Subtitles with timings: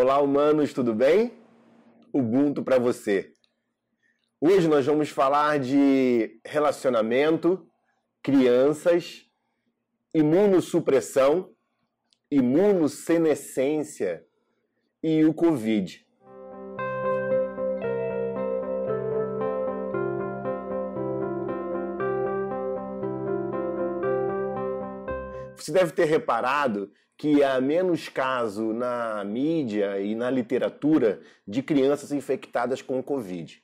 [0.00, 1.36] Olá, humanos, tudo bem?
[2.12, 3.32] Ubuntu para você.
[4.40, 7.68] Hoje nós vamos falar de relacionamento,
[8.22, 9.28] crianças,
[10.14, 11.52] imunossupressão,
[12.30, 14.24] imunossenescência
[15.02, 16.06] e o Covid.
[25.56, 26.88] Você deve ter reparado
[27.18, 33.60] que há menos caso na mídia e na literatura de crianças infectadas com o Covid.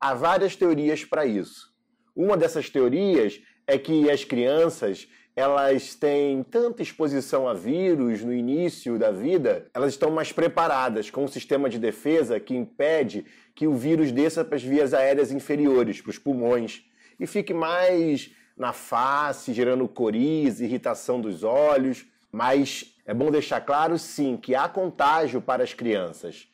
[0.00, 1.74] Há várias teorias para isso.
[2.14, 8.96] Uma dessas teorias é que as crianças elas têm tanta exposição a vírus no início
[8.96, 13.74] da vida, elas estão mais preparadas com um sistema de defesa que impede que o
[13.74, 16.84] vírus desça para as vias aéreas inferiores, para os pulmões,
[17.18, 22.06] e fique mais na face, gerando coriza, irritação dos olhos.
[22.34, 26.48] Mas é bom deixar claro, sim, que há contágio para as crianças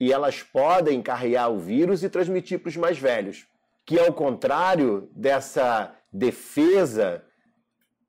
[0.00, 3.46] e elas podem carregar o vírus e transmitir para os mais velhos.
[3.84, 7.22] Que ao contrário dessa defesa,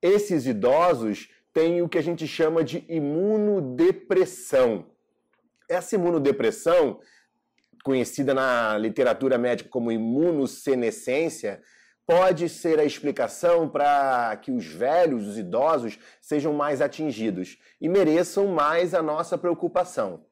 [0.02, 4.86] esses idosos têm o que a gente chama de imunodepressão.
[5.70, 7.02] Essa imunodepressão,
[7.84, 11.62] conhecida na literatura médica como imunossenescência,
[12.08, 18.48] pode ser a explicação para que os velhos, os idosos, sejam mais atingidos e mereçam
[18.48, 20.26] mais a nossa preocupação.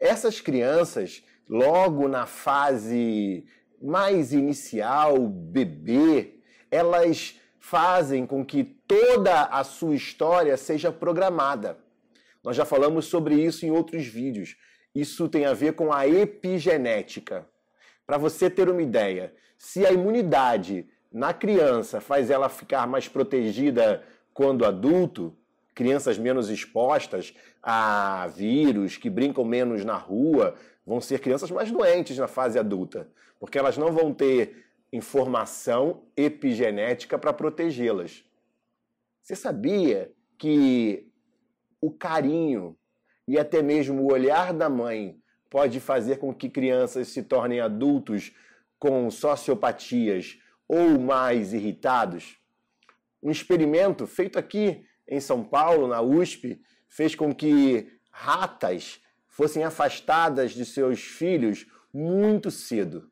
[0.00, 3.46] Essas crianças, logo na fase
[3.80, 11.78] mais inicial, bebê, elas fazem com que toda a sua história seja programada.
[12.42, 14.56] Nós já falamos sobre isso em outros vídeos.
[14.92, 17.48] Isso tem a ver com a epigenética.
[18.04, 19.32] Para você ter uma ideia,
[19.62, 24.02] se a imunidade na criança faz ela ficar mais protegida
[24.34, 25.38] quando adulto,
[25.72, 27.32] crianças menos expostas
[27.62, 33.08] a vírus, que brincam menos na rua, vão ser crianças mais doentes na fase adulta,
[33.38, 38.24] porque elas não vão ter informação epigenética para protegê-las.
[39.22, 41.08] Você sabia que
[41.80, 42.76] o carinho
[43.28, 45.16] e até mesmo o olhar da mãe
[45.48, 48.32] pode fazer com que crianças se tornem adultos
[48.82, 52.36] com sociopatias ou mais irritados?
[53.22, 60.50] Um experimento feito aqui em São Paulo, na USP, fez com que ratas fossem afastadas
[60.50, 63.08] de seus filhos muito cedo.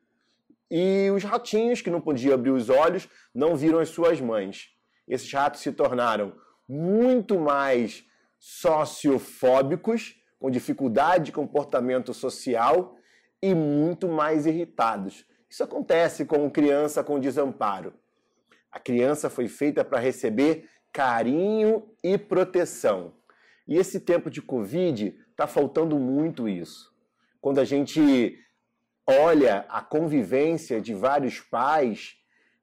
[0.69, 4.71] E os ratinhos, que não podiam abrir os olhos, não viram as suas mães.
[5.07, 6.35] Esses ratos se tornaram
[6.67, 8.03] muito mais
[8.37, 12.97] sociofóbicos com dificuldade de comportamento social
[13.41, 15.30] e muito mais irritados.
[15.51, 17.93] Isso acontece com criança com desamparo.
[18.71, 23.11] A criança foi feita para receber carinho e proteção.
[23.67, 26.95] E esse tempo de Covid está faltando muito isso.
[27.41, 28.39] Quando a gente
[29.05, 32.15] olha a convivência de vários pais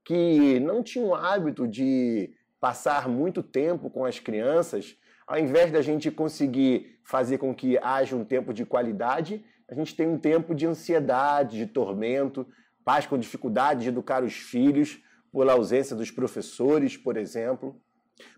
[0.03, 4.97] que não tinham hábito de passar muito tempo com as crianças,
[5.27, 9.95] ao invés da gente conseguir fazer com que haja um tempo de qualidade, a gente
[9.95, 12.47] tem um tempo de ansiedade, de tormento,
[12.89, 14.99] pais com dificuldade de educar os filhos
[15.31, 17.79] por ausência dos professores, por exemplo.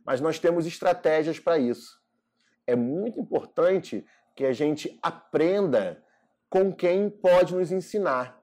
[0.04, 2.02] Mas nós temos estratégias para isso.
[2.66, 6.02] É muito importante que a gente aprenda
[6.48, 8.42] com quem pode nos ensinar.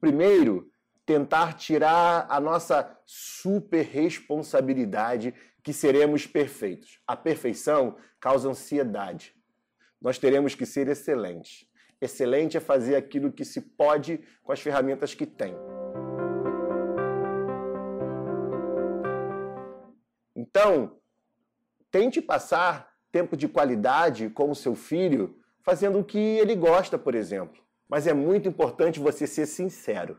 [0.00, 0.70] Primeiro,
[1.04, 5.34] tentar tirar a nossa super responsabilidade
[5.64, 7.00] que seremos perfeitos.
[7.04, 9.34] A perfeição causa ansiedade.
[10.00, 11.67] Nós teremos que ser excelentes.
[12.00, 15.54] Excelente é fazer aquilo que se pode com as ferramentas que tem.
[20.36, 20.96] Então,
[21.90, 27.14] tente passar tempo de qualidade com o seu filho fazendo o que ele gosta, por
[27.14, 27.60] exemplo.
[27.88, 30.18] Mas é muito importante você ser sincero.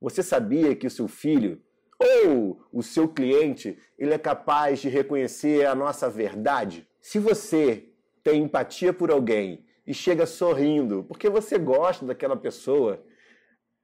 [0.00, 1.62] Você sabia que o seu filho
[1.98, 6.88] ou o seu cliente, ele é capaz de reconhecer a nossa verdade?
[7.00, 7.88] Se você
[8.22, 13.04] tem empatia por alguém e chega sorrindo porque você gosta daquela pessoa,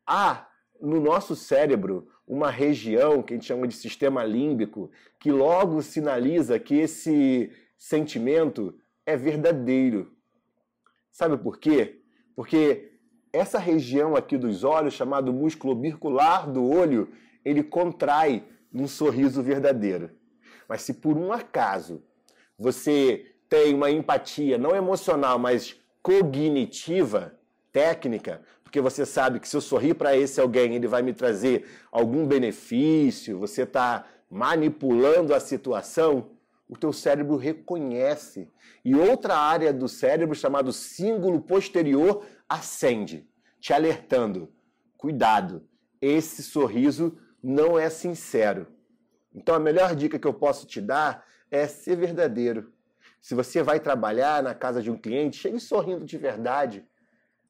[0.07, 0.49] há
[0.81, 6.59] no nosso cérebro uma região que a gente chama de sistema límbico que logo sinaliza
[6.59, 8.75] que esse sentimento
[9.05, 10.15] é verdadeiro.
[11.11, 12.03] Sabe por quê?
[12.37, 12.93] Porque
[13.33, 17.13] essa região aqui dos olhos, chamado músculo bircular do olho,
[17.45, 20.11] ele contrai num sorriso verdadeiro.
[20.69, 22.03] Mas se por um acaso
[22.57, 27.38] você tem uma empatia não emocional, mas cognitiva,
[27.73, 31.67] técnica, porque você sabe que se eu sorrir para esse alguém, ele vai me trazer
[31.91, 36.31] algum benefício, você está manipulando a situação,
[36.69, 38.49] o teu cérebro reconhece
[38.85, 44.52] e outra área do cérebro chamado cíngulo posterior acende, te alertando.
[44.97, 45.67] Cuidado,
[46.00, 48.69] esse sorriso não é sincero.
[49.35, 52.73] Então a melhor dica que eu posso te dar é ser verdadeiro.
[53.21, 56.87] Se você vai trabalhar na casa de um cliente, chegue sorrindo de verdade.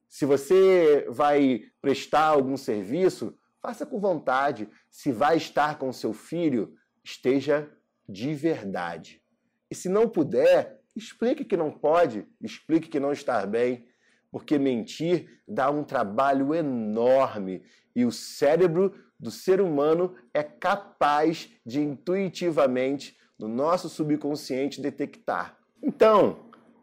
[0.08, 4.68] Se você vai prestar algum serviço, faça com vontade.
[4.90, 6.74] Se vai estar com seu filho,
[7.04, 7.70] esteja
[8.08, 9.22] de verdade.
[9.70, 13.86] E se não puder, explique que não pode, explique que não está bem,
[14.30, 17.62] porque mentir dá um trabalho enorme
[17.94, 25.59] e o cérebro do ser humano é capaz de intuitivamente, no nosso subconsciente, detectar.
[25.82, 26.38] Então,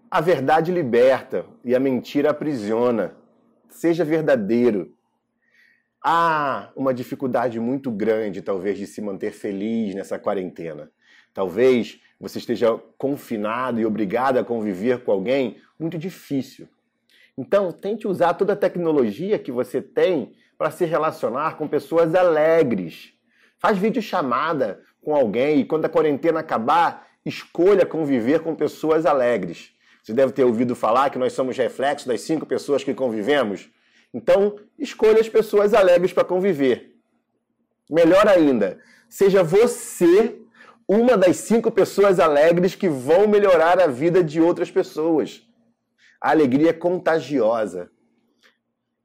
[0.09, 3.15] a verdade liberta e a mentira aprisiona.
[3.69, 4.93] Seja verdadeiro.
[6.03, 10.89] Há uma dificuldade muito grande, talvez, de se manter feliz nessa quarentena.
[11.33, 16.67] Talvez você esteja confinado e obrigado a conviver com alguém muito difícil.
[17.37, 23.13] Então, tente usar toda a tecnologia que você tem para se relacionar com pessoas alegres.
[23.59, 29.71] Faz videochamada com alguém e quando a quarentena acabar, escolha conviver com pessoas alegres.
[30.01, 33.69] Você deve ter ouvido falar que nós somos reflexos das cinco pessoas que convivemos.
[34.13, 36.95] Então, escolha as pessoas alegres para conviver.
[37.89, 38.79] Melhor ainda,
[39.09, 40.39] seja você
[40.87, 45.45] uma das cinco pessoas alegres que vão melhorar a vida de outras pessoas.
[46.21, 47.91] A alegria é contagiosa.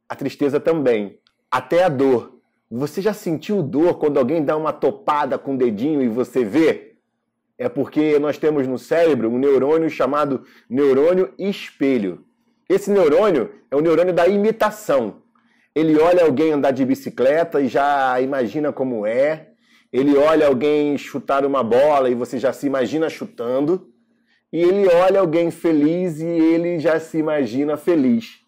[0.09, 1.19] A tristeza também.
[1.51, 2.41] Até a dor.
[2.71, 6.92] Você já sentiu dor quando alguém dá uma topada com o dedinho e você vê?
[7.59, 12.25] É porque nós temos no cérebro um neurônio chamado neurônio espelho.
[12.69, 15.23] Esse neurônio é o neurônio da imitação.
[15.75, 19.51] Ele olha alguém andar de bicicleta e já imagina como é.
[19.93, 23.91] Ele olha alguém chutar uma bola e você já se imagina chutando.
[24.53, 28.41] E ele olha alguém feliz e ele já se imagina feliz.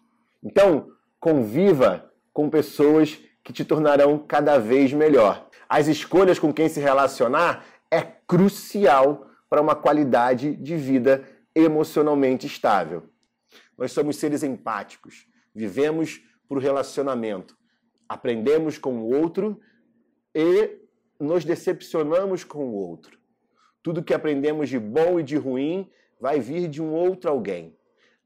[0.43, 0.87] Então,
[1.19, 5.47] conviva com pessoas que te tornarão cada vez melhor.
[5.67, 13.09] As escolhas com quem se relacionar é crucial para uma qualidade de vida emocionalmente estável.
[13.77, 17.57] Nós somos seres empáticos, vivemos por relacionamento,
[18.07, 19.59] aprendemos com o outro
[20.33, 20.77] e
[21.19, 23.17] nos decepcionamos com o outro.
[23.81, 25.89] Tudo que aprendemos de bom e de ruim
[26.19, 27.77] vai vir de um outro alguém.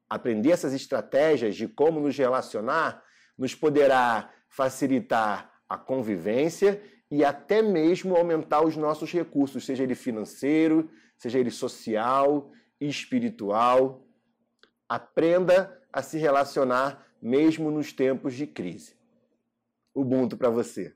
[0.09, 3.03] Aprender essas estratégias de como nos relacionar
[3.37, 10.89] nos poderá facilitar a convivência e até mesmo aumentar os nossos recursos, seja ele financeiro,
[11.17, 14.05] seja ele social, espiritual.
[14.87, 18.95] Aprenda a se relacionar mesmo nos tempos de crise.
[19.93, 20.93] Ubuntu para você.